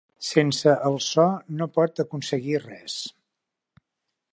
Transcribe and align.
Sense 0.27 0.73
el 0.89 0.97
so 1.07 1.27
no 1.59 1.69
pot 1.77 2.03
aconseguir 2.05 2.59
res. 2.67 2.97